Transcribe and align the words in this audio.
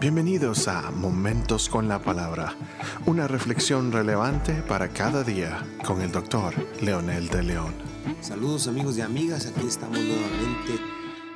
Bienvenidos 0.00 0.66
a 0.66 0.90
Momentos 0.90 1.68
con 1.68 1.86
la 1.86 2.00
Palabra, 2.00 2.56
una 3.04 3.28
reflexión 3.28 3.92
relevante 3.92 4.62
para 4.62 4.88
cada 4.94 5.22
día 5.22 5.62
con 5.84 6.00
el 6.00 6.10
doctor 6.10 6.54
Leonel 6.80 7.28
de 7.28 7.42
León. 7.42 7.74
Saludos 8.22 8.66
amigos 8.66 8.96
y 8.96 9.02
amigas, 9.02 9.44
aquí 9.44 9.66
estamos 9.66 9.98
nuevamente 9.98 10.82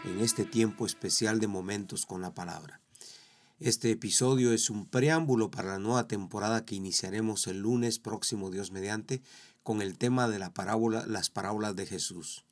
en 0.07 0.19
este 0.21 0.47
tiempo 0.47 0.87
especial 0.87 1.41
de 1.41 1.47
Momentos 1.47 2.07
con 2.07 2.23
la 2.23 2.33
Palabra. 2.33 2.81
Este 3.61 3.91
episodio 3.91 4.51
es 4.55 4.71
un 4.71 4.87
preámbulo 4.87 5.51
para 5.51 5.73
la 5.73 5.79
nueva 5.79 6.09
temporada 6.09 6.65
que 6.65 6.75
iniciaremos 6.75 7.47
el 7.49 7.59
lunes 7.59 7.99
próximo 7.99 8.51
Dios 8.51 8.73
mediante 8.73 9.21
con 9.63 9.83
el 9.83 9.99
tema 9.99 10.27
de 10.27 10.39
la 10.39 10.55
parábola, 10.55 11.05
las 11.07 11.29
parábolas 11.29 11.77
de 11.77 11.85
Jesús 11.85 12.47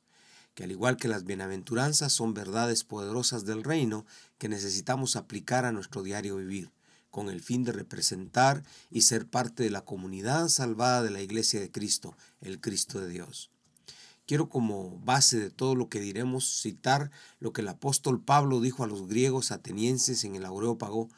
que 0.55 0.63
al 0.63 0.71
igual 0.71 0.97
que 0.97 1.07
las 1.07 1.23
bienaventuranzas 1.25 2.13
son 2.13 2.33
verdades 2.33 2.83
poderosas 2.83 3.45
del 3.45 3.63
reino 3.63 4.05
que 4.37 4.49
necesitamos 4.49 5.15
aplicar 5.15 5.65
a 5.65 5.71
nuestro 5.71 6.03
diario 6.03 6.37
vivir, 6.37 6.71
con 7.09 7.29
el 7.29 7.41
fin 7.41 7.63
de 7.63 7.71
representar 7.71 8.63
y 8.89 9.01
ser 9.01 9.27
parte 9.27 9.63
de 9.63 9.69
la 9.69 9.81
comunidad 9.81 10.47
salvada 10.49 11.03
de 11.03 11.11
la 11.11 11.21
Iglesia 11.21 11.59
de 11.59 11.71
Cristo, 11.71 12.15
el 12.41 12.59
Cristo 12.59 12.99
de 12.99 13.09
Dios. 13.09 13.51
Quiero 14.25 14.47
como 14.47 14.99
base 14.99 15.37
de 15.37 15.49
todo 15.49 15.75
lo 15.75 15.89
que 15.89 15.99
diremos 15.99 16.61
citar 16.61 17.11
lo 17.39 17.51
que 17.51 17.61
el 17.61 17.67
apóstol 17.67 18.21
Pablo 18.21 18.61
dijo 18.61 18.83
a 18.83 18.87
los 18.87 19.07
griegos 19.07 19.51
atenienses 19.51 20.23
en 20.23 20.35
el 20.35 20.45
Aureópago 20.45 21.09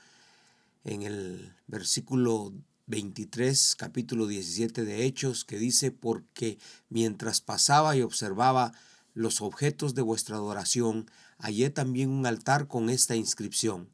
en 0.85 1.01
el 1.01 1.53
versículo 1.67 2.53
23, 2.87 3.75
capítulo 3.75 4.27
17 4.27 4.85
de 4.85 5.05
Hechos, 5.05 5.43
que 5.43 5.57
dice, 5.57 5.91
porque 5.91 6.59
mientras 6.89 7.41
pasaba 7.41 7.95
y 7.95 8.03
observaba 8.03 8.73
los 9.15 9.41
objetos 9.41 9.95
de 9.95 10.03
vuestra 10.03 10.35
adoración, 10.35 11.09
hallé 11.39 11.71
también 11.71 12.09
un 12.09 12.27
altar 12.27 12.67
con 12.67 12.91
esta 12.91 13.15
inscripción, 13.15 13.89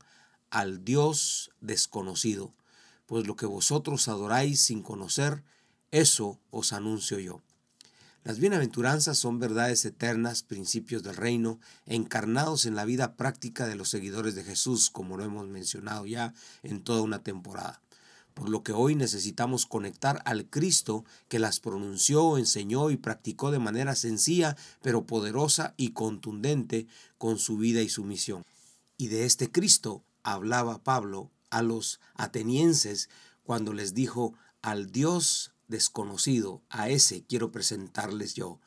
al 0.49 0.83
Dios 0.83 1.51
desconocido, 1.61 2.53
pues 3.05 3.25
lo 3.25 3.37
que 3.37 3.45
vosotros 3.45 4.09
adoráis 4.09 4.61
sin 4.61 4.81
conocer, 4.81 5.43
eso 5.91 6.39
os 6.49 6.73
anuncio 6.73 7.19
yo. 7.19 7.41
Las 8.23 8.39
bienaventuranzas 8.39 9.17
son 9.17 9.39
verdades 9.39 9.85
eternas, 9.85 10.43
principios 10.43 11.03
del 11.03 11.15
reino, 11.15 11.59
encarnados 11.85 12.65
en 12.65 12.75
la 12.75 12.85
vida 12.85 13.15
práctica 13.15 13.67
de 13.67 13.75
los 13.75 13.89
seguidores 13.89 14.35
de 14.35 14.43
Jesús, 14.43 14.89
como 14.89 15.17
lo 15.17 15.23
hemos 15.23 15.47
mencionado 15.47 16.05
ya 16.05 16.33
en 16.63 16.83
toda 16.83 17.01
una 17.01 17.23
temporada 17.23 17.81
por 18.33 18.49
lo 18.49 18.63
que 18.63 18.71
hoy 18.71 18.95
necesitamos 18.95 19.65
conectar 19.65 20.21
al 20.25 20.45
Cristo 20.45 21.05
que 21.27 21.39
las 21.39 21.59
pronunció, 21.59 22.37
enseñó 22.37 22.89
y 22.89 22.97
practicó 22.97 23.51
de 23.51 23.59
manera 23.59 23.95
sencilla, 23.95 24.57
pero 24.81 25.05
poderosa 25.05 25.73
y 25.77 25.91
contundente 25.91 26.87
con 27.17 27.37
su 27.37 27.57
vida 27.57 27.81
y 27.81 27.89
su 27.89 28.03
misión. 28.03 28.45
Y 28.97 29.07
de 29.07 29.25
este 29.25 29.51
Cristo 29.51 30.03
hablaba 30.23 30.83
Pablo 30.83 31.29
a 31.49 31.61
los 31.61 31.99
atenienses 32.15 33.09
cuando 33.43 33.73
les 33.73 33.93
dijo, 33.93 34.33
al 34.61 34.91
Dios 34.91 35.51
desconocido, 35.67 36.61
a 36.69 36.89
ese 36.89 37.23
quiero 37.23 37.51
presentarles 37.51 38.33
yo, 38.35 38.59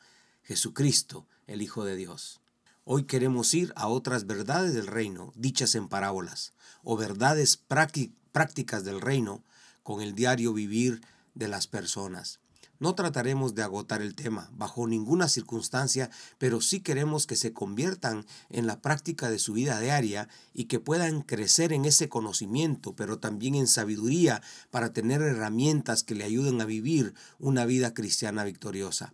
Jesucristo, 0.43 1.25
el 1.47 1.61
Hijo 1.61 1.85
de 1.85 1.95
Dios. 1.95 2.41
Hoy 2.83 3.05
queremos 3.05 3.53
ir 3.53 3.73
a 3.75 3.87
otras 3.87 4.27
verdades 4.27 4.73
del 4.73 4.87
reino, 4.87 5.31
dichas 5.35 5.73
en 5.75 5.87
parábolas, 5.87 6.53
o 6.83 6.95
verdades 6.97 7.57
prácticas 7.57 8.83
del 8.83 9.01
reino, 9.01 9.43
con 9.85 10.01
el 10.01 10.15
diario 10.15 10.51
vivir 10.51 11.01
de 11.35 11.47
las 11.47 11.67
personas. 11.67 12.39
No 12.79 12.95
trataremos 12.95 13.53
de 13.53 13.61
agotar 13.61 14.01
el 14.01 14.15
tema 14.15 14.49
bajo 14.51 14.87
ninguna 14.87 15.29
circunstancia, 15.29 16.09
pero 16.39 16.59
sí 16.59 16.79
queremos 16.79 17.27
que 17.27 17.35
se 17.35 17.53
conviertan 17.53 18.25
en 18.49 18.65
la 18.65 18.81
práctica 18.81 19.29
de 19.29 19.37
su 19.37 19.53
vida 19.53 19.79
diaria 19.79 20.27
y 20.53 20.65
que 20.65 20.79
puedan 20.79 21.21
crecer 21.21 21.71
en 21.71 21.85
ese 21.85 22.09
conocimiento, 22.09 22.95
pero 22.95 23.19
también 23.19 23.53
en 23.53 23.67
sabiduría 23.67 24.41
para 24.71 24.91
tener 24.91 25.21
herramientas 25.21 26.03
que 26.03 26.15
le 26.15 26.23
ayuden 26.23 26.59
a 26.61 26.65
vivir 26.65 27.13
una 27.37 27.65
vida 27.65 27.93
cristiana 27.93 28.43
victoriosa. 28.43 29.13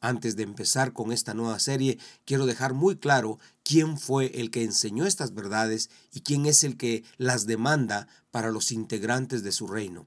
Antes 0.00 0.34
de 0.36 0.44
empezar 0.44 0.92
con 0.92 1.12
esta 1.12 1.34
nueva 1.34 1.58
serie, 1.58 1.98
quiero 2.24 2.46
dejar 2.46 2.74
muy 2.74 2.96
claro 2.96 3.38
quién 3.64 3.98
fue 3.98 4.40
el 4.40 4.50
que 4.50 4.62
enseñó 4.62 5.06
estas 5.06 5.34
verdades 5.34 5.90
y 6.12 6.20
quién 6.20 6.46
es 6.46 6.64
el 6.64 6.76
que 6.76 7.04
las 7.18 7.46
demanda 7.46 8.08
para 8.30 8.50
los 8.50 8.72
integrantes 8.72 9.42
de 9.42 9.52
su 9.52 9.66
reino. 9.66 10.06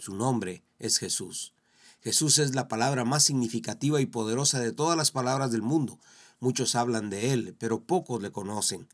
Su 0.00 0.14
nombre 0.14 0.62
es 0.78 0.96
Jesús. 0.96 1.52
Jesús 2.02 2.38
es 2.38 2.54
la 2.54 2.68
palabra 2.68 3.04
más 3.04 3.22
significativa 3.22 4.00
y 4.00 4.06
poderosa 4.06 4.58
de 4.58 4.72
todas 4.72 4.96
las 4.96 5.10
palabras 5.10 5.52
del 5.52 5.60
mundo. 5.60 5.98
Muchos 6.40 6.74
hablan 6.74 7.10
de 7.10 7.34
él, 7.34 7.54
pero 7.58 7.82
pocos 7.82 8.22
le 8.22 8.32
conocen. 8.32 8.88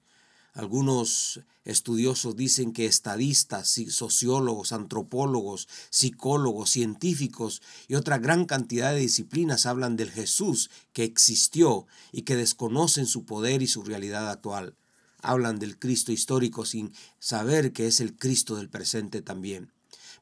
Algunos 0.53 1.43
estudiosos 1.65 2.35
dicen 2.35 2.73
que 2.73 2.87
estadistas, 2.87 3.81
sociólogos, 3.91 4.73
antropólogos, 4.73 5.69
psicólogos, 5.91 6.71
científicos 6.71 7.63
y 7.87 7.95
otra 7.95 8.19
gran 8.19 8.45
cantidad 8.45 8.93
de 8.93 8.99
disciplinas 8.99 9.67
hablan 9.67 9.95
del 9.95 10.11
Jesús 10.11 10.71
que 10.93 11.05
existió 11.05 11.87
y 12.11 12.23
que 12.23 12.35
desconocen 12.35 13.07
su 13.07 13.25
poder 13.25 13.63
y 13.63 13.69
su 13.69 13.85
realidad 13.85 14.29
actual. 14.29 14.75
Hablan 15.23 15.61
del 15.61 15.79
Cristo 15.79 16.11
histórico 16.11 16.65
sin 16.65 16.93
saber 17.21 17.73
que 17.73 17.87
es 17.87 18.01
el 18.01 18.17
Cristo 18.17 18.57
del 18.57 18.69
presente 18.69 19.23
también. 19.23 19.76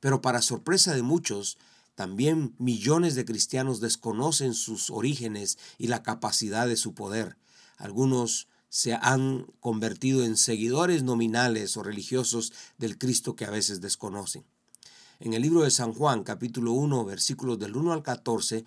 Pero 0.05 0.21
para 0.21 0.43
sorpresa 0.43 0.95
de 0.95 1.01
muchos, 1.01 1.57
también 1.95 2.55
millones 2.59 3.15
de 3.15 3.25
cristianos 3.25 3.81
desconocen 3.81 4.53
sus 4.53 4.91
orígenes 4.91 5.57
y 5.79 5.87
la 5.87 6.03
capacidad 6.03 6.69
de 6.69 6.77
su 6.77 6.93
poder. 6.93 7.39
Algunos 7.79 8.47
se 8.69 8.93
han 8.93 9.47
convertido 9.61 10.23
en 10.23 10.37
seguidores 10.37 11.05
nominales 11.05 11.79
o 11.79 11.83
religiosos 11.83 12.53
del 12.77 12.99
Cristo 12.99 13.35
que 13.35 13.47
a 13.47 13.51
veces 13.51 13.81
desconocen. 13.81 14.45
En 15.21 15.33
el 15.33 15.41
libro 15.41 15.63
de 15.63 15.71
San 15.71 15.95
Juan, 15.95 16.23
capítulo 16.23 16.73
1, 16.73 17.03
versículos 17.07 17.59
del 17.59 17.75
1 17.75 17.95
al 17.95 18.03
14, 18.03 18.67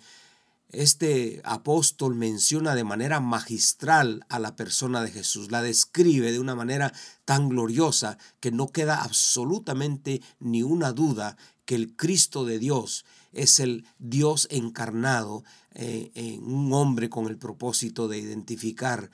este 0.70 1.40
apóstol 1.44 2.14
menciona 2.14 2.74
de 2.74 2.84
manera 2.84 3.20
magistral 3.20 4.26
a 4.28 4.38
la 4.38 4.54
persona 4.54 5.02
de 5.02 5.10
Jesús, 5.10 5.50
la 5.50 5.62
describe 5.62 6.30
de 6.30 6.40
una 6.40 6.54
manera 6.54 6.92
tan 7.24 7.48
gloriosa 7.48 8.18
que 8.40 8.50
no 8.50 8.68
queda 8.68 9.02
absolutamente 9.02 10.20
ni 10.40 10.62
una 10.62 10.92
duda 10.92 11.36
que 11.64 11.74
el 11.74 11.96
Cristo 11.96 12.44
de 12.44 12.58
Dios 12.58 13.04
es 13.32 13.60
el 13.60 13.86
Dios 13.98 14.48
encarnado 14.50 15.44
eh, 15.72 16.10
en 16.14 16.44
un 16.44 16.72
hombre 16.72 17.08
con 17.08 17.26
el 17.26 17.38
propósito 17.38 18.08
de 18.08 18.18
identificar 18.18 19.10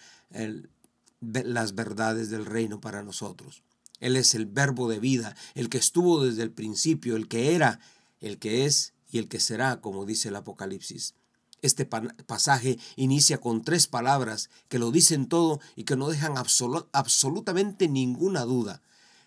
las 1.21 1.75
verdades 1.75 2.31
del 2.31 2.47
reino 2.47 2.81
para 2.81 3.03
nosotros. 3.03 3.63
Él 4.01 4.17
es 4.17 4.35
el 4.35 4.47
verbo 4.47 4.89
de 4.89 4.99
vida, 4.99 5.37
el 5.55 5.69
que 5.69 5.79
estuvo 5.79 6.25
desde 6.25 6.43
el 6.43 6.51
principio, 6.51 7.17
el 7.17 7.29
que 7.29 7.55
era, 7.55 7.81
el 8.21 8.39
que 8.39 8.67
es 8.67 8.93
y 9.11 9.19
el 9.19 9.29
que 9.29 9.41
será, 9.41 9.81
como 9.81 10.05
dice 10.05 10.29
el 10.29 10.37
Apocalipsis. 10.37 11.15
Este 11.65 11.87
pasaje 11.87 12.79
inicia 12.97 13.41
con 13.41 13.63
tres 13.63 13.87
palabras 13.87 14.51
que 14.69 14.79
lo 14.79 14.91
dicen 14.91 15.27
todo 15.27 15.61
y 15.77 15.85
que 15.85 15.97
no 15.97 16.09
dejan 16.09 16.35
absolutamente 16.37 17.89
ninguna 17.89 18.43
duda. 18.43 18.83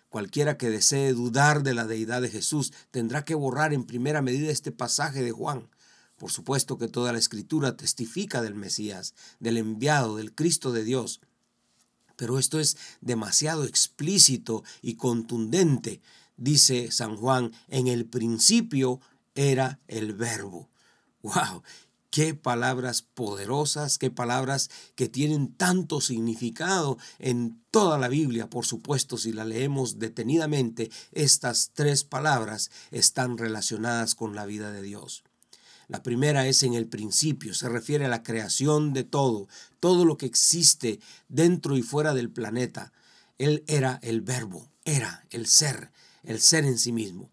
Cualquiera 0.08 0.56
que 0.56 0.70
desee 0.70 1.12
dudar 1.12 1.64
de 1.64 1.74
la 1.74 1.84
deidad 1.84 2.22
de 2.22 2.30
Jesús 2.30 2.72
tendrá 2.92 3.24
que 3.24 3.34
borrar 3.34 3.74
en 3.74 3.84
primera 3.84 4.22
medida 4.22 4.52
este 4.52 4.70
pasaje 4.70 5.22
de 5.22 5.32
Juan. 5.32 5.68
Por 6.16 6.30
supuesto 6.30 6.78
que 6.78 6.86
toda 6.86 7.12
la 7.12 7.18
escritura 7.18 7.76
testifica 7.76 8.40
del 8.40 8.54
Mesías, 8.54 9.14
del 9.40 9.56
enviado, 9.56 10.16
del 10.16 10.32
Cristo 10.32 10.70
de 10.72 10.84
Dios 10.84 11.20
pero 12.18 12.36
esto 12.40 12.58
es 12.58 12.76
demasiado 13.00 13.64
explícito 13.64 14.64
y 14.82 14.94
contundente. 14.94 16.02
Dice 16.36 16.90
San 16.90 17.16
Juan, 17.16 17.52
en 17.68 17.86
el 17.86 18.06
principio 18.06 19.00
era 19.36 19.78
el 19.86 20.14
verbo. 20.14 20.68
¡Wow! 21.22 21.62
Qué 22.10 22.34
palabras 22.34 23.02
poderosas, 23.02 23.98
qué 23.98 24.10
palabras 24.10 24.70
que 24.94 25.08
tienen 25.08 25.52
tanto 25.54 26.00
significado 26.00 26.96
en 27.18 27.62
toda 27.70 27.98
la 27.98 28.08
Biblia. 28.08 28.48
Por 28.48 28.64
supuesto, 28.64 29.18
si 29.18 29.32
la 29.32 29.44
leemos 29.44 29.98
detenidamente, 29.98 30.90
estas 31.12 31.70
tres 31.74 32.04
palabras 32.04 32.70
están 32.90 33.36
relacionadas 33.36 34.14
con 34.14 34.34
la 34.34 34.46
vida 34.46 34.72
de 34.72 34.82
Dios. 34.82 35.22
La 35.86 36.02
primera 36.02 36.46
es 36.46 36.62
en 36.62 36.74
el 36.74 36.86
principio, 36.86 37.54
se 37.54 37.68
refiere 37.68 38.04
a 38.04 38.10
la 38.10 38.22
creación 38.22 38.92
de 38.92 39.04
todo, 39.04 39.48
todo 39.80 40.04
lo 40.04 40.18
que 40.18 40.26
existe 40.26 41.00
dentro 41.28 41.76
y 41.76 41.82
fuera 41.82 42.12
del 42.14 42.30
planeta. 42.30 42.92
Él 43.38 43.64
era 43.66 43.98
el 44.02 44.20
verbo, 44.20 44.70
era 44.84 45.26
el 45.30 45.46
ser, 45.46 45.90
el 46.24 46.40
ser 46.40 46.64
en 46.64 46.78
sí 46.78 46.92
mismo. 46.92 47.30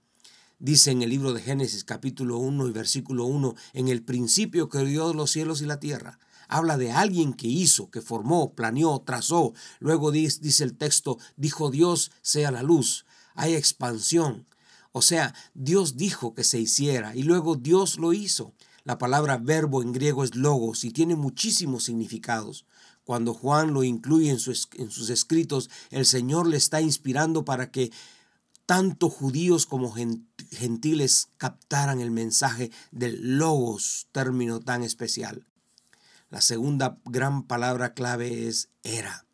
Dice 0.66 0.90
en 0.90 1.04
el 1.04 1.12
libro 1.12 1.32
de 1.32 1.44
Génesis 1.44 1.84
capítulo 1.84 2.40
1 2.40 2.68
y 2.68 2.72
versículo 2.72 3.26
1, 3.26 3.54
en 3.74 3.88
el 3.88 4.02
principio 4.02 4.68
creó 4.68 5.14
los 5.14 5.30
cielos 5.30 5.62
y 5.62 5.68
la 5.68 5.80
tierra. 5.80 6.18
Habla 6.48 6.76
de 6.76 6.92
alguien 6.92 7.34
que 7.34 7.48
hizo, 7.48 7.92
que 7.92 8.02
formó, 8.02 8.56
planeó, 8.56 9.00
trazó. 9.06 9.54
Luego 9.78 10.10
dice 10.10 10.64
el 10.64 10.76
texto, 10.76 11.20
dijo 11.38 11.70
Dios 11.70 12.12
sea 12.24 12.50
la 12.50 12.64
luz. 12.64 13.06
Hay 13.36 13.54
expansión, 13.54 14.48
o 14.92 15.04
sea, 15.04 15.36
Dios 15.54 15.98
dijo 15.98 16.34
que 16.34 16.44
se 16.44 16.60
hiciera 16.60 17.16
y 17.16 17.22
luego 17.22 17.56
Dios 17.56 18.00
lo 18.00 18.12
hizo. 18.14 18.56
La 18.86 18.98
palabra 18.98 19.38
verbo 19.38 19.84
en 19.84 19.92
griego 19.92 20.24
es 20.24 20.34
logos 20.34 20.84
y 20.84 20.90
tiene 20.90 21.16
muchísimos 21.16 21.84
significados. 21.84 22.66
Cuando 23.04 23.36
Juan 23.36 23.72
lo 23.72 23.84
incluye 23.84 24.32
en, 24.32 24.40
en 24.80 24.90
sus 24.90 25.12
escritos, 25.12 25.70
el 25.92 26.08
Señor 26.08 26.48
le 26.48 26.58
está 26.58 26.82
inspirando 26.82 27.46
para 27.46 27.70
que 27.70 27.92
tanto 28.66 29.10
judíos 29.10 29.66
como 29.66 29.94
gentiles 30.52 31.30
captaran 31.38 32.00
el 32.00 32.12
mensaje 32.12 32.72
del 32.92 33.38
logos, 33.38 34.08
término 34.12 34.60
tan 34.60 34.84
especial. 34.84 35.46
La 36.30 36.42
segunda 36.42 36.98
gran 37.06 37.44
palabra 37.44 37.94
clave 37.94 38.48
es 38.48 38.70
era. 38.84 39.26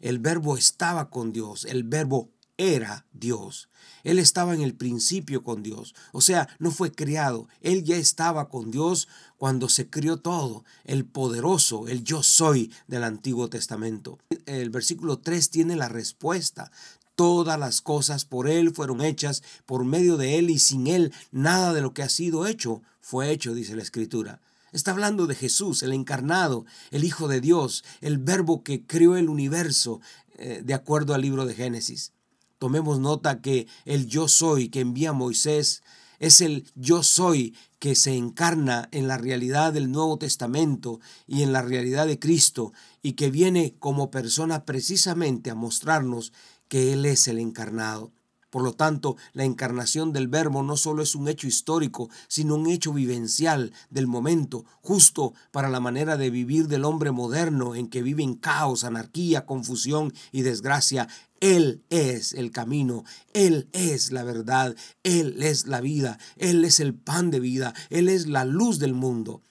El 0.00 0.18
verbo 0.18 0.56
estaba 0.56 1.10
con 1.10 1.32
Dios, 1.32 1.64
el 1.64 1.84
verbo 1.84 2.30
era 2.60 3.06
Dios. 3.12 3.70
Él 4.04 4.18
estaba 4.18 4.54
en 4.54 4.60
el 4.60 4.74
principio 4.74 5.42
con 5.42 5.62
Dios. 5.62 5.94
O 6.12 6.20
sea, 6.20 6.48
no 6.58 6.70
fue 6.70 6.92
criado. 6.92 7.48
Él 7.62 7.84
ya 7.84 7.96
estaba 7.96 8.50
con 8.50 8.70
Dios 8.70 9.08
cuando 9.38 9.70
se 9.70 9.88
crió 9.88 10.18
todo. 10.18 10.64
El 10.84 11.06
poderoso, 11.06 11.88
el 11.88 12.04
yo 12.04 12.22
soy 12.22 12.70
del 12.86 13.04
Antiguo 13.04 13.48
Testamento. 13.48 14.18
El 14.44 14.68
versículo 14.68 15.18
3 15.18 15.48
tiene 15.48 15.76
la 15.76 15.88
respuesta. 15.88 16.70
Todas 17.20 17.60
las 17.60 17.82
cosas 17.82 18.24
por 18.24 18.48
Él 18.48 18.72
fueron 18.72 19.02
hechas, 19.02 19.42
por 19.66 19.84
medio 19.84 20.16
de 20.16 20.38
Él 20.38 20.48
y 20.48 20.58
sin 20.58 20.86
Él 20.86 21.12
nada 21.30 21.74
de 21.74 21.82
lo 21.82 21.92
que 21.92 22.02
ha 22.02 22.08
sido 22.08 22.46
hecho 22.46 22.80
fue 22.98 23.30
hecho, 23.30 23.52
dice 23.52 23.76
la 23.76 23.82
Escritura. 23.82 24.40
Está 24.72 24.92
hablando 24.92 25.26
de 25.26 25.34
Jesús, 25.34 25.82
el 25.82 25.92
encarnado, 25.92 26.64
el 26.90 27.04
Hijo 27.04 27.28
de 27.28 27.42
Dios, 27.42 27.84
el 28.00 28.16
verbo 28.16 28.62
que 28.62 28.86
creó 28.86 29.18
el 29.18 29.28
universo, 29.28 30.00
eh, 30.38 30.62
de 30.64 30.72
acuerdo 30.72 31.12
al 31.12 31.20
libro 31.20 31.44
de 31.44 31.54
Génesis. 31.54 32.12
Tomemos 32.58 33.00
nota 33.00 33.42
que 33.42 33.66
el 33.84 34.06
yo 34.06 34.26
soy 34.26 34.70
que 34.70 34.80
envía 34.80 35.12
Moisés 35.12 35.82
es 36.20 36.40
el 36.40 36.70
yo 36.74 37.02
soy 37.02 37.54
que 37.78 37.96
se 37.96 38.14
encarna 38.14 38.88
en 38.92 39.08
la 39.08 39.18
realidad 39.18 39.74
del 39.74 39.92
Nuevo 39.92 40.16
Testamento 40.16 41.00
y 41.26 41.42
en 41.42 41.52
la 41.52 41.60
realidad 41.60 42.06
de 42.06 42.18
Cristo 42.18 42.72
y 43.02 43.12
que 43.12 43.30
viene 43.30 43.74
como 43.78 44.10
persona 44.10 44.64
precisamente 44.64 45.50
a 45.50 45.54
mostrarnos 45.54 46.32
que 46.70 46.94
Él 46.94 47.04
es 47.04 47.28
el 47.28 47.40
encarnado. 47.40 48.12
Por 48.48 48.62
lo 48.62 48.72
tanto, 48.72 49.16
la 49.32 49.44
encarnación 49.44 50.12
del 50.12 50.28
Verbo 50.28 50.62
no 50.62 50.76
solo 50.76 51.02
es 51.02 51.14
un 51.14 51.28
hecho 51.28 51.46
histórico, 51.46 52.08
sino 52.28 52.54
un 52.54 52.68
hecho 52.68 52.92
vivencial 52.92 53.72
del 53.90 54.06
momento, 54.06 54.64
justo 54.80 55.34
para 55.50 55.68
la 55.68 55.80
manera 55.80 56.16
de 56.16 56.30
vivir 56.30 56.68
del 56.68 56.84
hombre 56.84 57.10
moderno 57.10 57.74
en 57.74 57.88
que 57.88 58.02
vive 58.02 58.22
en 58.22 58.34
caos, 58.34 58.84
anarquía, 58.84 59.46
confusión 59.46 60.12
y 60.32 60.42
desgracia. 60.42 61.08
Él 61.40 61.82
es 61.90 62.32
el 62.32 62.52
camino, 62.52 63.04
Él 63.34 63.68
es 63.72 64.12
la 64.12 64.22
verdad, 64.24 64.76
Él 65.02 65.42
es 65.42 65.66
la 65.66 65.80
vida, 65.80 66.18
Él 66.36 66.64
es 66.64 66.78
el 66.78 66.94
pan 66.94 67.30
de 67.30 67.40
vida, 67.40 67.74
Él 67.88 68.08
es 68.08 68.26
la 68.26 68.44
luz 68.44 68.78
del 68.78 68.94
mundo. 68.94 69.42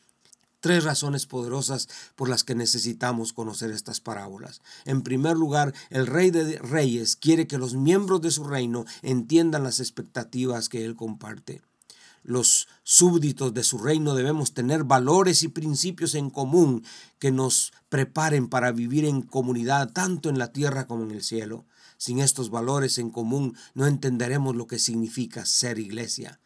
Tres 0.62 0.84
razones 0.84 1.26
poderosas 1.26 1.88
por 2.16 2.28
las 2.28 2.44
que 2.44 2.54
necesitamos 2.54 3.32
conocer 3.32 3.72
estas 3.72 4.02
parábolas. 4.02 4.62
En 4.84 5.04
primer 5.04 5.38
lugar, 5.38 5.74
el 5.90 6.06
Rey 6.06 6.32
de 6.32 6.60
Reyes 6.60 7.16
quiere 7.16 7.48
que 7.48 7.58
los 7.58 7.76
miembros 7.76 8.22
de 8.22 8.32
su 8.32 8.44
reino 8.44 8.86
entiendan 9.02 9.64
las 9.64 9.80
expectativas 9.80 10.68
que 10.68 10.84
Él 10.84 10.96
comparte. 10.98 11.62
Los 12.24 12.68
súbditos 12.84 13.54
de 13.54 13.64
su 13.64 13.78
reino 13.78 14.14
debemos 14.16 14.54
tener 14.54 14.84
valores 14.84 15.44
y 15.44 15.48
principios 15.48 16.14
en 16.16 16.30
común 16.30 16.84
que 17.18 17.32
nos 17.32 17.72
preparen 17.88 18.50
para 18.50 18.74
vivir 18.74 19.06
en 19.06 19.22
comunidad 19.22 19.92
tanto 19.94 20.30
en 20.30 20.38
la 20.38 20.52
tierra 20.52 20.88
como 20.88 21.04
en 21.04 21.12
el 21.12 21.24
cielo. 21.24 21.66
Sin 21.98 22.20
estos 22.20 22.50
valores 22.50 22.98
en 22.98 23.10
común 23.10 23.56
no 23.74 23.88
entenderemos 23.88 24.56
lo 24.56 24.68
que 24.68 24.80
significa 24.80 25.46
ser 25.46 25.80
iglesia. 25.80 26.40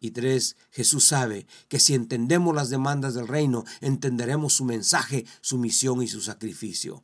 Y 0.00 0.12
tres, 0.12 0.56
Jesús 0.70 1.04
sabe 1.04 1.46
que 1.68 1.78
si 1.78 1.94
entendemos 1.94 2.54
las 2.54 2.70
demandas 2.70 3.14
del 3.14 3.28
reino, 3.28 3.64
entenderemos 3.82 4.54
su 4.54 4.64
mensaje, 4.64 5.26
su 5.42 5.58
misión 5.58 6.02
y 6.02 6.08
su 6.08 6.22
sacrificio. 6.22 7.02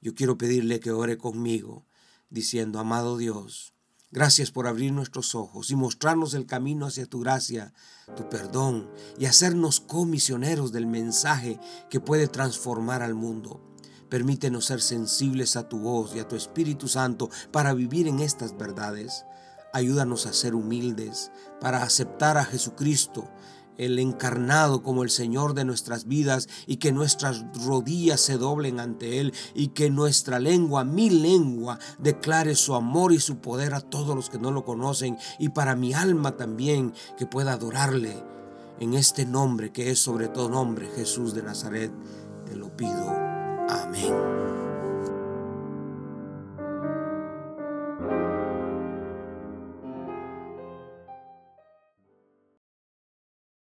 Yo 0.00 0.14
quiero 0.14 0.38
pedirle 0.38 0.80
que 0.80 0.92
ore 0.92 1.18
conmigo, 1.18 1.84
diciendo, 2.30 2.78
amado 2.78 3.18
Dios, 3.18 3.74
gracias 4.10 4.50
por 4.50 4.66
abrir 4.66 4.92
nuestros 4.92 5.34
ojos 5.34 5.70
y 5.70 5.76
mostrarnos 5.76 6.32
el 6.32 6.46
camino 6.46 6.86
hacia 6.86 7.06
tu 7.06 7.20
gracia, 7.20 7.74
tu 8.16 8.28
perdón 8.30 8.88
y 9.18 9.26
hacernos 9.26 9.80
comisioneros 9.80 10.72
del 10.72 10.86
mensaje 10.86 11.60
que 11.90 12.00
puede 12.00 12.28
transformar 12.28 13.02
al 13.02 13.14
mundo. 13.14 13.60
Permítenos 14.08 14.66
ser 14.66 14.80
sensibles 14.80 15.56
a 15.56 15.68
tu 15.68 15.80
voz 15.80 16.14
y 16.14 16.20
a 16.20 16.28
tu 16.28 16.36
Espíritu 16.36 16.88
Santo 16.88 17.28
para 17.50 17.74
vivir 17.74 18.06
en 18.06 18.20
estas 18.20 18.56
verdades. 18.56 19.24
Ayúdanos 19.76 20.24
a 20.24 20.32
ser 20.32 20.54
humildes 20.54 21.30
para 21.60 21.82
aceptar 21.82 22.38
a 22.38 22.46
Jesucristo, 22.46 23.28
el 23.76 23.98
encarnado 23.98 24.82
como 24.82 25.02
el 25.02 25.10
Señor 25.10 25.52
de 25.52 25.66
nuestras 25.66 26.06
vidas 26.06 26.48
y 26.66 26.76
que 26.76 26.92
nuestras 26.92 27.44
rodillas 27.62 28.22
se 28.22 28.38
doblen 28.38 28.80
ante 28.80 29.20
Él 29.20 29.34
y 29.54 29.68
que 29.68 29.90
nuestra 29.90 30.38
lengua, 30.38 30.84
mi 30.84 31.10
lengua, 31.10 31.78
declare 31.98 32.54
su 32.54 32.74
amor 32.74 33.12
y 33.12 33.20
su 33.20 33.36
poder 33.42 33.74
a 33.74 33.82
todos 33.82 34.16
los 34.16 34.30
que 34.30 34.38
no 34.38 34.50
lo 34.50 34.64
conocen 34.64 35.18
y 35.38 35.50
para 35.50 35.76
mi 35.76 35.92
alma 35.92 36.38
también 36.38 36.94
que 37.18 37.26
pueda 37.26 37.52
adorarle 37.52 38.24
en 38.80 38.94
este 38.94 39.26
nombre 39.26 39.72
que 39.72 39.90
es 39.90 39.98
sobre 39.98 40.28
todo 40.28 40.48
nombre, 40.48 40.88
Jesús 40.96 41.34
de 41.34 41.42
Nazaret. 41.42 41.92
Te 42.46 42.56
lo 42.56 42.74
pido. 42.74 43.10
Amén. 43.68 44.65